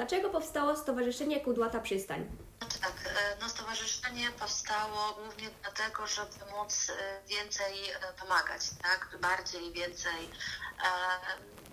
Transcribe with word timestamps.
Dlaczego 0.00 0.30
powstało 0.30 0.76
Stowarzyszenie 0.76 1.40
Kudłata 1.40 1.80
Przystań? 1.80 2.28
Znaczy 2.58 2.78
tak, 2.78 2.92
e, 3.06 3.36
no 3.40 3.48
stowarzyszenie 3.48 4.30
powstało 4.30 5.12
głównie 5.12 5.48
dlatego, 5.62 6.06
żeby 6.06 6.52
móc 6.56 6.90
e, 6.90 7.22
więcej 7.28 7.90
e, 7.90 8.12
pomagać, 8.20 8.62
tak? 8.82 9.18
Bardziej, 9.20 9.72
więcej. 9.72 10.30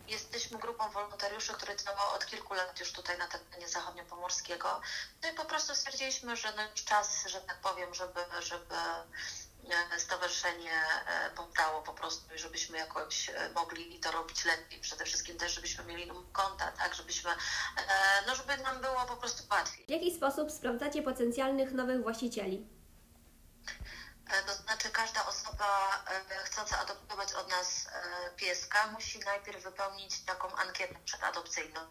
Jesteśmy 0.08 0.58
grupą 0.58 0.90
wolontariuszy, 0.90 1.54
które 1.54 1.76
działa 1.76 2.14
od 2.16 2.26
kilku 2.26 2.54
lat 2.54 2.80
już 2.80 2.92
tutaj 2.92 3.18
na 3.18 3.28
terenie 3.28 3.68
zachodniopomorskiego. 3.68 4.82
No 5.24 5.30
i 5.30 5.34
po 5.34 5.46
prostu 5.46 5.76
stwierdziliśmy, 5.76 6.36
że 6.36 6.54
no 6.56 6.62
już 6.72 6.84
czas, 6.84 7.28
że 7.28 7.42
tak 7.42 7.58
powiem, 7.58 7.94
żeby, 7.94 8.20
żeby 8.40 8.76
stowarzyszenie 9.98 10.72
e, 11.08 11.30
powstało 11.36 11.82
po 11.82 11.94
prostu 11.94 12.36
i 12.36 12.40
żebyśmy 12.40 12.78
jakoś 12.78 13.30
e, 13.30 13.50
mogli 13.56 14.00
to 14.00 14.12
robić 14.12 14.46
lepiej. 14.46 14.80
Przede 14.82 15.06
wszystkim 15.06 15.38
też, 15.38 15.54
żebyśmy 15.54 15.84
mieli 15.84 16.08
numer 16.08 16.32
konta, 16.32 16.72
tak? 16.72 16.96
Żebyśmy, 16.96 17.32
e, 17.32 17.36
no 18.28 18.36
żeby 18.36 18.58
nam 18.58 18.82
było 18.82 19.06
po 19.06 19.18
prostu 19.18 19.44
łatwiej. 19.52 19.86
W 19.86 19.90
jaki 19.90 20.16
sposób 20.16 20.52
sprawdzacie 20.52 21.02
potencjalnych 21.04 21.72
nowych 21.72 22.02
właścicieli? 22.04 22.68
E, 24.30 24.44
To 24.44 24.54
znaczy 24.54 24.90
każda 24.90 25.26
osoba 25.26 26.04
e, 26.30 26.44
chcąca 26.44 26.80
adoptować 26.80 27.34
od 27.34 27.50
nas 27.50 27.88
e, 27.88 28.30
pieska 28.36 28.88
musi 28.88 29.20
najpierw 29.20 29.64
wypełnić 29.64 30.20
taką 30.26 30.56
ankietę 30.56 30.96
przedadopcyjną. 31.06 31.82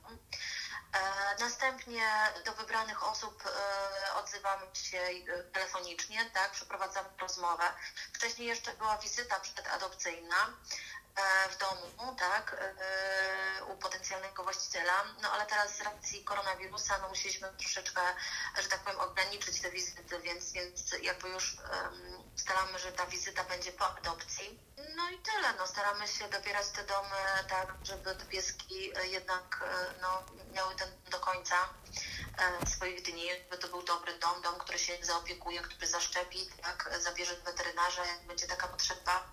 E, 0.97 1.37
Następnie 1.41 2.11
do 2.45 2.53
wybranych 2.53 3.03
osób 3.03 3.45
e, 3.47 4.15
odzywamy 4.15 4.67
się 4.75 4.99
e, 4.99 5.43
telefonicznie, 5.43 6.31
tak, 6.35 6.51
przeprowadzamy 6.51 7.09
rozmowę. 7.21 7.65
Wcześniej 8.13 8.49
jeszcze 8.49 8.73
była 8.73 8.99
wizyta 8.99 9.41
przedadopcyjna 9.41 10.37
w 11.51 11.57
domu, 11.59 12.17
tak, 12.19 12.57
u 13.69 13.77
potencjalnego 13.77 14.45
właściciela, 14.45 15.05
no 15.23 15.31
ale 15.33 15.47
teraz 15.47 15.77
z 15.77 15.81
racji 15.81 16.25
koronawirusa, 16.25 16.99
no 16.99 17.09
musieliśmy 17.09 17.49
troszeczkę, 17.59 18.01
że 18.63 18.69
tak 18.69 18.81
powiem, 18.81 19.01
ograniczyć 19.01 19.61
te 19.61 19.71
wizyty, 19.71 20.21
więc, 20.21 20.53
więc 20.53 20.93
jakby 21.03 21.29
już 21.29 21.57
em, 21.59 22.23
staramy, 22.37 22.79
że 22.79 22.93
ta 22.93 23.07
wizyta 23.07 23.45
będzie 23.45 23.73
po 23.73 23.97
adopcji. 23.97 24.61
No 24.97 25.11
i 25.11 25.19
tyle, 25.19 25.53
no 25.59 25.67
staramy 25.67 26.09
się 26.09 26.29
dobierać 26.29 26.69
te 26.69 26.83
domy 26.85 27.17
tak, 27.49 27.75
żeby 27.83 28.15
te 28.17 28.25
pieski 28.25 28.93
jednak 29.05 29.65
no, 30.01 30.23
miały 30.53 30.75
ten 30.75 30.86
do 31.11 31.19
końca 31.21 31.55
e, 32.63 32.67
swoich 32.67 33.03
dni, 33.03 33.29
żeby 33.45 33.59
to 33.63 33.69
był 33.69 33.83
dobry 33.83 34.19
dom, 34.19 34.43
dom, 34.43 34.55
który 34.59 34.79
się 34.79 34.93
zaopiekuje, 35.03 35.61
który 35.61 35.87
zaszczepi, 35.87 36.39
tak, 36.63 36.91
zabierze 37.01 37.37
do 37.37 37.43
weterynarza, 37.45 38.05
jak 38.07 38.27
będzie 38.27 38.47
taka 38.47 38.69
potrzeba. 38.69 39.25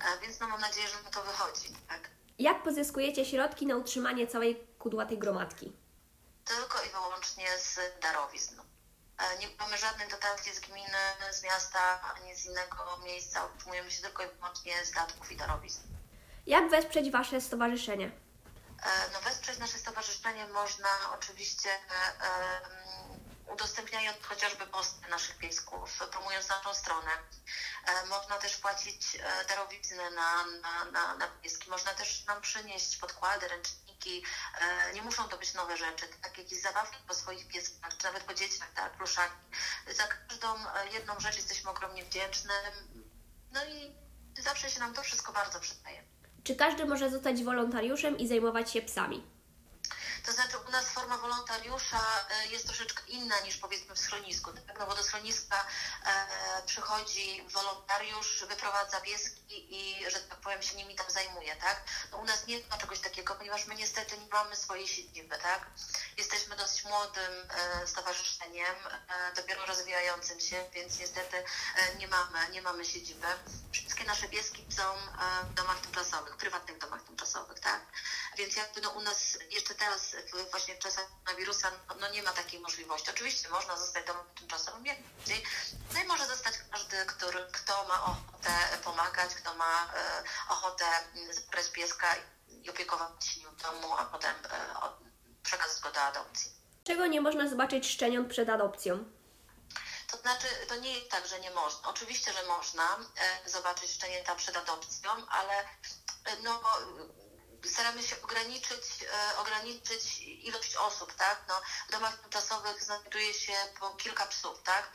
E, 0.00 0.20
Więc 0.22 0.40
no 0.40 0.48
mam 0.48 0.60
nadzieję, 0.60 0.88
że 0.88 1.02
nam 1.02 1.12
to 1.12 1.22
wychodzi, 1.22 1.68
tak. 1.88 2.10
Jak 2.38 2.62
pozyskujecie 2.62 3.24
środki 3.24 3.66
na 3.66 3.76
utrzymanie 3.76 4.26
całej 4.26 4.66
kudłatej 4.78 5.18
gromadki? 5.18 5.72
Tylko 6.44 6.82
i 6.84 6.88
wyłącznie 6.90 7.46
z 7.58 7.78
darowizn. 8.02 8.60
E, 9.18 9.38
Nie 9.38 9.48
mamy 9.58 9.78
żadnej 9.78 10.08
dotacji 10.08 10.54
z 10.54 10.60
gminy, 10.60 10.98
z 11.32 11.42
miasta, 11.42 12.00
ani 12.14 12.34
z 12.36 12.46
innego 12.46 12.98
miejsca. 13.04 13.46
Utrzymujemy 13.46 13.90
się 13.90 14.02
tylko 14.02 14.22
i 14.24 14.28
wyłącznie 14.28 14.84
z 14.84 14.90
datków 14.90 15.32
i 15.32 15.36
darowizn. 15.36 15.80
Jak 16.46 16.70
wesprzeć 16.70 17.10
Wasze 17.10 17.40
stowarzyszenie? 17.40 18.10
E, 18.82 19.10
No 19.12 19.20
wesprzeć 19.20 19.58
nasze 19.58 19.78
stowarzyszenie 19.78 20.46
można 20.46 20.88
oczywiście 21.14 21.70
e, 21.70 22.60
udostępniając 23.52 24.24
chociażby 24.24 24.66
posty 24.66 25.08
naszych 25.08 25.38
piesków, 25.38 25.98
promując 26.10 26.48
naszą 26.48 26.74
stronę. 26.74 27.10
E, 27.86 28.06
Można 28.06 28.38
też 28.38 28.56
płacić 28.56 29.18
darowizny 29.48 30.10
na, 30.10 30.44
na, 30.46 30.84
na, 30.84 31.14
na 31.14 31.28
pieski. 31.28 31.70
Można 31.70 31.94
też 31.94 32.24
nam 32.26 32.40
przynieść 32.40 32.96
podkłady, 32.96 33.48
ręczniki. 33.48 34.24
Nie 34.94 35.02
muszą 35.02 35.28
to 35.28 35.38
być 35.38 35.54
nowe 35.54 35.76
rzeczy, 35.76 36.08
tak 36.22 36.38
jakieś 36.38 36.60
zabawki 36.62 36.96
po 37.08 37.14
swoich 37.14 37.48
pieskach, 37.48 37.96
czy 37.96 38.04
nawet 38.04 38.22
po 38.24 38.34
dzieciach, 38.34 38.72
tak, 38.74 38.92
pluszaki. 38.92 39.34
Za 39.96 40.06
każdą 40.06 40.54
jedną 40.92 41.20
rzecz 41.20 41.36
jesteśmy 41.36 41.70
ogromnie 41.70 42.04
wdzięczne. 42.04 42.54
No 43.50 43.64
i 43.64 43.96
zawsze 44.38 44.70
się 44.70 44.80
nam 44.80 44.94
to 44.94 45.02
wszystko 45.02 45.32
bardzo 45.32 45.60
przydaje. 45.60 46.07
Czy 46.48 46.56
każdy 46.56 46.86
może 46.86 47.10
zostać 47.10 47.44
wolontariuszem 47.44 48.18
i 48.18 48.28
zajmować 48.28 48.72
się 48.72 48.82
psami? 48.82 49.22
To 50.26 50.32
znaczy 50.32 50.58
u 50.68 50.70
nas 50.70 50.88
forma 50.88 51.18
wolontariusza 51.18 52.00
e, 52.30 52.46
jest 52.46 52.66
troszeczkę 52.66 53.02
inna 53.08 53.40
niż 53.40 53.56
powiedzmy 53.56 53.94
w 53.94 53.98
schronisku, 53.98 54.50
no 54.78 54.86
bo 54.86 54.94
do 54.94 55.02
schroniska 55.02 55.66
e, 56.06 56.62
przychodzi 56.66 57.42
wolontariusz, 57.52 58.44
wyprowadza 58.48 59.00
pieski 59.00 59.76
i, 59.76 60.10
że 60.10 60.20
tak 60.20 60.38
powiem, 60.38 60.62
się 60.62 60.76
nimi 60.76 60.94
tam 60.94 61.10
zajmuje, 61.10 61.56
tak? 61.56 61.84
No 62.12 62.18
u 62.18 62.24
nas 62.24 62.46
nie 62.46 62.58
ma 62.70 62.78
czegoś 62.78 63.00
takiego, 63.00 63.34
ponieważ 63.34 63.66
my 63.66 63.74
niestety 63.74 64.18
nie 64.18 64.28
mamy 64.32 64.56
swojej 64.56 64.88
siedziby, 64.88 65.38
tak? 65.42 65.66
Jesteśmy 66.16 66.56
dosyć 66.56 66.84
młodym 66.84 67.32
e, 67.50 67.86
stowarzyszeniem, 67.86 68.76
dopiero 69.36 69.66
rozwijającym 69.66 70.40
się, 70.40 70.64
więc 70.72 70.98
niestety 70.98 71.36
nie 71.98 72.08
mamy, 72.08 72.38
nie 72.52 72.62
mamy 72.62 72.84
siedziby. 72.84 73.26
Wszystkie 73.98 74.22
nasze 74.22 74.28
pieski 74.28 74.64
są 74.68 74.82
e, 74.82 75.44
w 75.50 75.54
domach 75.54 75.80
tymczasowych, 75.80 76.36
prywatnych 76.36 76.78
domach 76.78 77.02
tymczasowych, 77.02 77.60
tak? 77.60 77.80
Więc 78.36 78.56
jakby 78.56 78.80
no 78.80 78.90
u 78.90 79.00
nas 79.02 79.38
jeszcze 79.50 79.74
teraz 79.74 80.16
właśnie 80.50 80.74
w 80.74 80.78
czasach 80.78 81.06
koronawirusa 81.24 81.70
no, 82.00 82.10
nie 82.10 82.22
ma 82.22 82.30
takiej 82.30 82.60
możliwości. 82.60 83.10
Oczywiście 83.10 83.48
można 83.48 83.76
zostać 83.76 84.06
domem 84.06 84.24
tymczasowym. 84.38 84.84
No 85.94 86.00
i 86.00 86.06
może 86.06 86.26
zostać 86.26 86.54
każdy, 86.72 86.96
który, 87.06 87.46
kto 87.52 87.84
ma 87.88 88.04
ochotę 88.04 88.50
pomagać, 88.84 89.34
kto 89.34 89.54
ma 89.54 89.92
e, 89.94 90.22
ochotę 90.48 90.84
zabrać 91.30 91.70
pieska 91.72 92.06
i 92.48 92.70
opiekować 92.70 93.26
się 93.26 93.40
nim 93.40 93.50
w 93.50 93.62
domu, 93.62 93.94
a 93.98 94.04
potem 94.04 94.34
e, 94.34 94.66
przekazać 95.42 95.82
go 95.82 95.90
do 95.90 96.00
adopcji. 96.00 96.50
Czego 96.84 97.06
nie 97.06 97.20
można 97.20 97.48
zobaczyć 97.48 97.88
szczeniąt 97.88 98.30
przed 98.30 98.48
adopcją? 98.48 99.17
To 100.08 100.16
znaczy, 100.16 100.46
to 100.68 100.76
nie 100.76 100.98
jest 100.98 101.10
tak, 101.10 101.26
że 101.26 101.40
nie 101.40 101.50
można. 101.50 101.88
Oczywiście, 101.88 102.32
że 102.32 102.42
można 102.42 102.98
e, 103.44 103.50
zobaczyć 103.50 103.90
szczenięta 103.90 104.34
przed 104.34 104.56
adopcją, 104.56 105.10
ale 105.28 105.58
e, 106.24 106.36
no, 106.42 106.60
e, 107.64 107.68
staramy 107.68 108.02
się 108.02 108.22
ograniczyć, 108.22 108.82
ograniczyć 109.38 110.18
ilość 110.20 110.76
osób, 110.76 111.14
tak? 111.14 111.44
No, 111.48 111.60
w 111.88 111.92
domach 111.92 112.18
tymczasowych 112.20 112.84
znajduje 112.84 113.34
się 113.34 113.52
po 113.80 113.90
kilka 113.90 114.26
psów, 114.26 114.62
tak? 114.62 114.92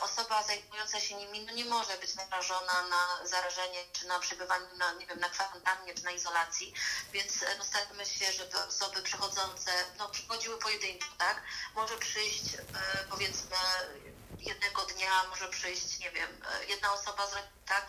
Osoba 0.00 0.42
zajmująca 0.42 1.00
się 1.00 1.14
nimi 1.14 1.40
no, 1.40 1.52
nie 1.52 1.64
może 1.64 1.96
być 1.98 2.14
narażona 2.14 2.82
na 2.82 3.26
zarażenie, 3.26 3.84
czy 3.92 4.06
na 4.06 4.18
przebywanie 4.20 4.66
na, 4.76 4.92
nie 4.92 5.06
wiem, 5.06 5.20
na 5.20 5.28
kwarantannie, 5.28 5.94
czy 5.94 6.04
na 6.04 6.10
izolacji, 6.10 6.74
więc 7.12 7.32
no, 7.58 7.64
staramy 7.64 8.06
się, 8.06 8.32
żeby 8.32 8.58
osoby 8.58 9.02
przychodzące, 9.02 9.72
no, 9.98 10.08
przychodziły 10.08 10.58
pojedynczo, 10.58 11.06
tak? 11.18 11.42
Może 11.74 11.98
przyjść, 11.98 12.44
powiedzmy, 13.10 13.56
jednego 14.38 14.82
dnia 14.82 15.24
może 15.30 15.48
przyjść, 15.48 15.98
nie 15.98 16.10
wiem, 16.10 16.42
e, 16.52 16.64
jedna 16.64 16.92
osoba 16.92 17.26
z 17.26 17.34
tak? 17.66 17.86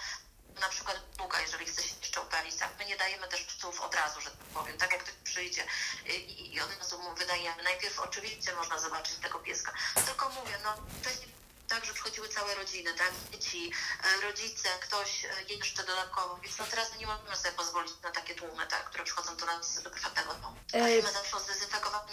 Na 0.61 0.69
przykład 0.69 0.97
długa, 1.17 1.41
jeżeli 1.41 1.65
chce 1.65 1.83
się 1.83 1.95
jeszcze 2.01 2.21
upewnić, 2.21 2.55
tak? 2.55 2.69
My 2.79 2.85
nie 2.85 2.97
dajemy 2.97 3.27
też 3.27 3.43
psów 3.43 3.81
od 3.81 3.95
razu, 3.95 4.21
że 4.21 4.31
tak 4.31 4.39
powiem, 4.53 4.77
tak 4.77 4.91
jak 4.91 5.03
ktoś 5.03 5.15
przyjdzie 5.23 5.65
i, 6.05 6.53
i 6.53 6.61
od 6.61 6.77
razu 6.77 6.99
mu 6.99 7.15
wydajemy. 7.15 7.63
Najpierw 7.63 7.99
oczywiście 7.99 8.55
można 8.55 8.79
zobaczyć 8.79 9.15
tego 9.15 9.39
pieska, 9.39 9.73
tylko 10.05 10.29
mówię, 10.29 10.57
no 10.63 10.75
wcześniej 11.01 11.35
tak, 11.67 11.85
że 11.85 11.93
przychodziły 11.93 12.29
całe 12.29 12.55
rodziny, 12.55 12.93
tak? 12.93 13.11
Dzieci, 13.31 13.71
e, 14.03 14.21
rodzice, 14.21 14.69
ktoś 14.81 15.25
e, 15.25 15.29
jeszcze 15.49 15.83
dodatkowo, 15.83 16.37
więc 16.37 16.57
no 16.57 16.65
teraz 16.71 16.97
nie 16.99 17.07
możemy 17.07 17.35
sobie 17.35 17.51
pozwolić 17.55 17.93
na 18.03 18.11
takie 18.11 18.35
tłumy, 18.35 18.67
tak? 18.67 18.85
Które 18.89 19.03
przychodzą 19.03 19.37
do 19.37 19.45
nas 19.45 19.83
do 19.83 19.89
prywatnego 19.89 20.33
domu. 20.33 20.55
Prosimy 20.71 21.11
zawsze 21.11 21.37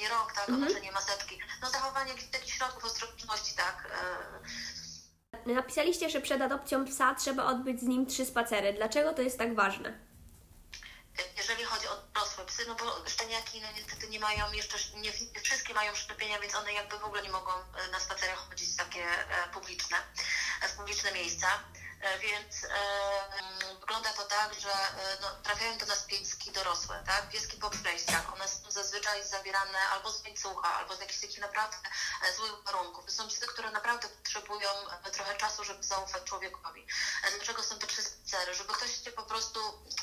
zdezynfekowanie 0.02 0.08
rąk, 0.08 0.32
tak? 0.32 0.48
Mhm. 0.48 0.68
noszenie 0.68 0.92
maseczki, 0.92 1.38
no 1.62 1.70
zachowanie 1.70 2.14
takich 2.32 2.54
środków 2.54 2.84
ostrożności, 2.84 3.54
tak? 3.56 3.88
E, 5.46 5.52
Napisaliście, 5.54 6.10
że 6.10 6.20
przed 6.20 6.42
adopcją 6.42 6.84
psa 6.84 7.14
trzeba 7.14 7.44
odbyć 7.44 7.80
z 7.80 7.82
nim 7.82 8.06
trzy 8.06 8.26
spacery. 8.26 8.72
Dlaczego 8.72 9.12
to 9.12 9.22
jest 9.22 9.38
tak 9.38 9.54
ważne? 9.54 10.12
jeżeli 11.36 11.64
chodzi 11.64 11.88
o 11.88 11.96
dorosłe 12.14 12.44
psy, 12.44 12.64
no 12.68 12.74
bo 12.74 13.08
szczeniaki 13.08 13.60
no 13.60 13.68
niestety 13.76 14.08
nie 14.08 14.20
mają 14.20 14.52
jeszcze, 14.52 14.76
nie, 14.96 15.12
wszystkie 15.42 15.74
mają 15.74 15.94
szczepienia, 15.94 16.38
więc 16.40 16.54
one 16.54 16.72
jakby 16.72 16.98
w 16.98 17.04
ogóle 17.04 17.22
nie 17.22 17.30
mogą 17.30 17.52
e, 17.52 17.90
na 17.92 18.00
spacerach 18.00 18.48
chodzić 18.48 18.76
takie 18.76 19.04
e, 19.04 19.48
publiczne, 19.52 19.96
w 20.68 20.76
publiczne 20.76 21.12
miejsca. 21.12 21.46
E, 22.02 22.18
Więc 22.18 22.64
e, 22.64 22.68
mm, 23.38 23.80
wygląda 23.80 24.12
to 24.12 24.24
tak, 24.24 24.54
że 24.54 24.72
e, 24.72 25.18
no, 25.20 25.30
trafiają 25.42 25.78
do 25.78 25.86
nas 25.86 26.02
pieski 26.02 26.52
dorosłe, 26.52 27.02
tak? 27.06 27.28
Pieski 27.28 27.56
po 27.56 27.70
przejściach. 27.70 28.32
One 28.34 28.48
są 28.48 28.70
zazwyczaj 28.70 29.24
zabierane 29.24 29.78
albo 29.78 30.12
z 30.12 30.24
łańcucha, 30.24 30.74
albo 30.74 30.96
z 30.96 31.00
jakichś 31.00 31.20
takich 31.20 31.38
naprawdę 31.38 31.76
złych 32.36 32.52
warunków. 32.64 33.04
To 33.04 33.12
są 33.12 33.28
psy, 33.28 33.46
które 33.46 33.70
naprawdę 33.70 34.08
potrzebują 34.08 34.68
trochę 35.12 35.36
czasu, 35.36 35.64
żeby 35.64 35.82
zaufać 35.82 36.22
człowiekowi. 36.24 36.86
Dlaczego 37.36 37.62
są 37.62 37.78
to 37.78 37.86
spacery? 37.86 38.54
Żeby 38.54 38.72
ktoś 38.72 39.04
się 39.04 39.10
po 39.10 39.22
prostu, 39.22 39.60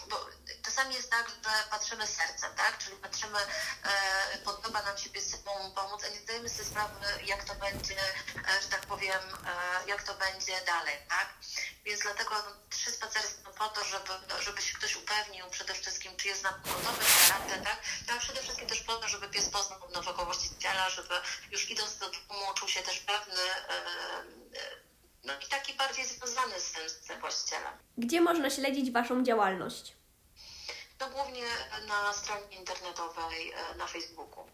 bo 0.10 0.26
czasami 0.66 0.96
jest 0.96 1.10
tak, 1.10 1.30
że 1.30 1.70
patrzymy 1.70 2.08
sercem, 2.08 2.56
tak? 2.56 2.78
Czyli 2.78 2.98
patrzymy, 2.98 3.40
e, 3.84 4.38
podoba 4.38 4.82
nam 4.82 4.98
się 4.98 5.10
piesom 5.10 5.72
pomóc, 5.76 6.04
a 6.04 6.08
nie 6.08 6.20
zdajemy 6.20 6.50
sobie 6.50 6.66
sprawy, 6.66 7.26
jak 7.26 7.44
to 7.44 7.56
będzie, 7.56 7.98
że 8.62 8.68
tak 8.70 8.82
powiem, 8.82 9.22
e, 9.46 9.88
jak 9.88 10.04
to 10.04 10.14
będzie 10.14 10.62
dalej, 10.62 10.98
tak? 11.10 11.28
Więc 11.90 12.02
dlatego 12.02 12.30
no, 12.36 12.52
trzy 12.70 12.92
spacery 12.92 13.28
są 13.28 13.54
po 13.54 13.68
to, 13.70 13.84
żeby, 13.84 14.44
żeby 14.44 14.62
się 14.62 14.78
ktoś 14.78 14.96
upewnił 14.96 15.46
przede 15.50 15.74
wszystkim, 15.74 16.12
czy 16.18 16.28
jest 16.28 16.44
na 16.44 16.52
gotowy 16.52 17.06
charakter, 17.06 17.64
tak? 17.64 17.78
No, 18.08 18.14
a 18.14 18.20
przede 18.20 18.42
wszystkim 18.42 18.68
też 18.68 18.84
po 18.84 18.96
to, 18.96 19.08
żeby 19.08 19.30
pies 19.30 19.50
poznał 19.50 19.80
nowego 19.94 20.26
właściciela, 20.26 20.90
żeby 20.90 21.14
już 21.52 21.70
idąc 21.70 21.98
do 21.98 22.10
domu 22.10 22.54
czuł 22.56 22.68
się 22.68 22.82
też 22.82 23.00
pewny, 23.00 23.42
no 25.24 25.34
i 25.46 25.50
taki 25.50 25.74
bardziej 25.74 26.06
związany 26.06 26.60
z 26.60 26.72
tym, 26.72 26.90
z 26.90 27.00
tym 27.00 27.20
właścicielem. 27.20 27.74
Gdzie 27.98 28.22
można 28.22 28.50
śledzić 28.50 28.92
Waszą 28.92 29.24
działalność? 29.24 29.96
No 31.00 31.10
głównie 31.10 31.46
na 31.88 32.14
stronie 32.14 32.58
internetowej, 32.58 33.52
e, 33.52 33.76
na 33.76 33.88
Facebooku. 33.88 34.46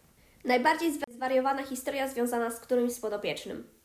Najbardziej 0.44 1.00
zwariowana 1.08 1.66
historia 1.66 2.08
związana 2.08 2.50
z 2.50 2.60
którymś 2.60 2.92
z 2.92 3.00
podopiecznym. 3.00 3.76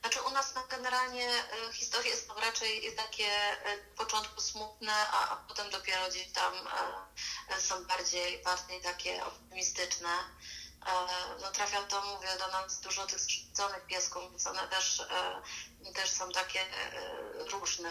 Znaczy 0.00 0.18
u 0.22 0.30
nas 0.30 0.54
no, 0.54 0.62
generalnie 0.80 1.28
e, 1.28 1.72
historie 1.72 2.16
są 2.16 2.34
raczej 2.34 2.96
takie 2.96 3.26
e, 3.26 3.76
w 3.76 3.96
początku 3.96 4.40
smutne, 4.40 4.92
a, 4.92 5.30
a 5.30 5.36
potem 5.36 5.70
dopiero 5.70 6.08
gdzieś 6.08 6.32
tam 6.32 6.54
e, 7.48 7.60
są 7.60 7.84
bardziej, 7.84 8.42
bardziej 8.42 8.80
takie 8.80 9.24
optymistyczne. 9.24 10.08
No 11.40 11.50
trafia 11.50 11.82
to, 11.82 12.04
mówię, 12.04 12.28
do 12.38 12.48
nas 12.48 12.80
dużo 12.80 13.06
tych 13.06 13.20
skrzywdzonych 13.20 13.86
piesków, 13.86 14.30
więc 14.30 14.46
one 14.46 14.68
też, 14.68 15.02
też 15.94 16.10
są 16.10 16.32
takie 16.32 16.66
różne. 17.52 17.90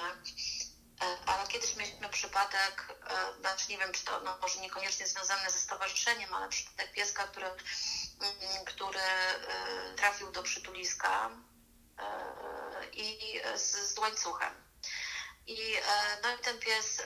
Ale 1.26 1.48
kiedyś 1.48 1.76
mieliśmy 1.76 2.10
przypadek, 2.10 2.98
znaczy 3.40 3.66
nie 3.70 3.78
wiem, 3.78 3.92
czy 3.92 4.06
to 4.06 4.20
no, 4.20 4.38
może 4.42 4.60
niekoniecznie 4.60 5.08
związane 5.08 5.52
ze 5.52 5.60
stowarzyszeniem, 5.60 6.34
ale 6.34 6.50
przypadek 6.50 6.92
pieska, 6.92 7.24
który, 7.24 7.48
mm, 7.48 8.66
który 8.66 9.00
trafił 9.96 10.32
do 10.32 10.44
przytuliska 10.44 11.30
i 13.00 13.42
z, 13.56 13.94
z 13.94 13.98
łańcuchem. 13.98 14.54
I, 15.48 15.76
e, 15.76 15.82
no 16.24 16.36
i 16.36 16.40
ten 16.40 16.60
pies 16.60 17.00
e, 17.00 17.06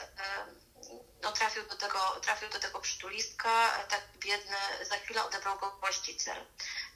no, 1.22 1.32
trafił, 1.32 1.64
do 1.64 1.76
tego, 1.76 2.00
trafił 2.22 2.50
do 2.50 2.60
tego 2.60 2.80
przytuliska, 2.80 3.78
e, 3.78 3.88
tak 3.88 4.02
biedny, 4.18 4.56
za 4.90 4.96
chwilę 4.96 5.24
odebrał 5.24 5.60
go 5.60 5.72
właściciel. 5.80 6.46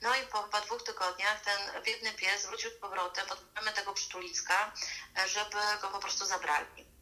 No 0.01 0.15
i 0.15 0.27
po 0.27 0.43
chyba 0.43 0.61
dwóch 0.61 0.83
tygodniach 0.83 1.41
ten 1.41 1.83
biedny 1.83 2.13
pies 2.13 2.45
wrócił 2.45 2.71
z 2.71 2.79
powrotem 2.79 3.27
pod 3.27 3.39
tego 3.75 3.93
przytuliska, 3.93 4.73
e, 5.17 5.27
żeby 5.27 5.57
go 5.81 5.87
po 5.87 5.99
prostu 5.99 6.25
zabrali. 6.25 6.96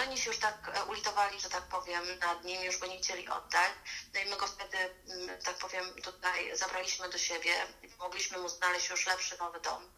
Oni 0.00 0.18
się 0.18 0.30
już 0.30 0.38
tak 0.38 0.70
e, 0.74 0.84
ulitowali, 0.84 1.40
że 1.40 1.50
tak 1.50 1.62
powiem, 1.62 2.18
nad 2.18 2.44
nim, 2.44 2.62
już 2.62 2.78
go 2.78 2.86
nie 2.86 2.98
chcieli 2.98 3.28
oddać. 3.28 3.72
No 4.14 4.20
i 4.20 4.24
my 4.26 4.36
go 4.36 4.46
wtedy, 4.46 4.78
mm, 4.78 5.42
tak 5.42 5.56
powiem, 5.56 6.02
tutaj 6.02 6.56
zabraliśmy 6.56 7.08
do 7.08 7.18
siebie 7.18 7.52
i 7.82 7.88
pomogliśmy 7.88 8.38
mu 8.38 8.48
znaleźć 8.48 8.90
już 8.90 9.06
lepszy 9.06 9.38
nowy 9.38 9.60
dom. 9.60 9.90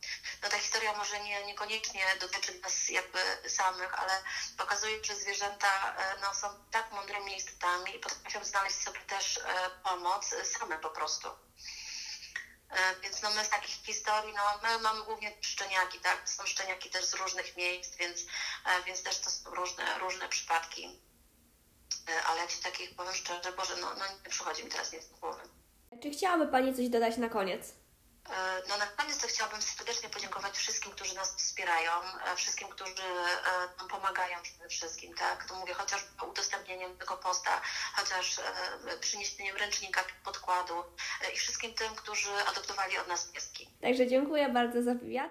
No 0.43 0.49
ta 0.49 0.59
historia 0.59 0.93
może 0.97 1.21
nie, 1.21 1.47
niekoniecznie 1.47 2.05
dotyczy 2.21 2.61
nas 2.61 2.89
jakby 2.89 3.19
samych, 3.49 3.95
ale 4.01 4.23
pokazuje, 4.59 5.05
że 5.05 5.17
zwierzęta 5.17 5.97
e, 5.97 6.21
no, 6.21 6.35
są 6.35 6.49
tak 6.71 6.93
mądrymi 6.93 7.37
istotami 7.37 7.97
i 7.97 7.99
potrafią 7.99 8.45
znaleźć 8.45 8.77
sobie 8.77 9.01
też 9.01 9.39
e, 9.39 9.71
pomoc 9.85 10.35
same 10.45 10.79
po 10.79 10.91
prostu. 10.91 11.29
E, 12.75 13.01
Więc 13.03 13.23
no 13.23 13.31
my 13.31 13.45
z 13.45 13.49
takich 13.49 13.75
historii, 13.85 14.35
no 14.35 14.43
my 14.63 14.79
mamy 14.79 15.05
głównie 15.05 15.33
szczeniaki, 15.41 15.99
tak? 16.01 16.29
Są 16.29 16.47
szczeniaki 16.47 16.91
też 16.91 17.05
z 17.05 17.15
różnych 17.15 17.57
miejsc, 17.57 17.97
więc, 17.97 18.21
e, 18.21 18.83
więc 18.87 19.03
też 19.03 19.19
to 19.19 19.31
są 19.31 19.51
różne, 19.55 19.99
różne 19.99 20.29
przypadki. 20.29 21.01
E, 22.09 22.23
Ale 22.27 22.41
jak 22.41 22.51
się 22.51 22.63
takich 22.63 22.95
powiem 22.97 23.15
szczerze, 23.15 23.53
Boże, 23.53 23.77
no, 23.81 23.95
no 23.95 24.05
nie 24.25 24.31
przychodzi 24.31 24.65
mi 24.65 24.71
teraz 24.71 24.93
nic 24.93 25.09
do 25.09 25.17
głowy. 25.17 25.41
Czy 26.03 26.11
chciałaby 26.11 26.47
Pani 26.47 26.75
coś 26.75 26.89
dodać 26.89 27.17
na 27.17 27.29
koniec? 27.29 27.75
E, 28.31 28.63
No 28.69 28.77
na 28.79 28.87
koniec 28.87 29.19
to 29.19 29.27
chciałabym 29.29 29.63
serdecznie 29.63 30.09
podziękować 30.09 30.57
wszystkim, 30.59 30.93
którzy 30.93 31.15
nas 31.15 31.35
wspierają, 31.37 31.93
e, 31.93 32.37
wszystkim, 32.37 32.69
którzy 32.69 32.93
e, 32.93 33.79
nam 33.79 33.89
pomagają 33.89 34.39
przede 34.43 34.69
wszystkim, 34.69 35.15
tak? 35.15 35.49
To 35.49 35.55
mówię 35.55 35.75
chociaż 35.75 36.05
udostępnieniem 36.31 36.97
tego 36.99 37.17
posta, 37.17 37.61
chociaż 37.97 38.41
przyniesieniem 39.01 39.57
ręcznika, 39.57 40.05
podkładu 40.25 40.75
i 41.35 41.37
wszystkim 41.37 41.75
tym, 41.75 41.95
którzy 41.95 42.31
adoptowali 42.51 42.99
od 42.99 43.09
nas 43.09 43.25
pieski. 43.25 43.69
Także 43.83 44.07
dziękuję 44.07 44.49
bardzo 44.49 44.83
za 44.83 44.95
wywiad. 44.95 45.31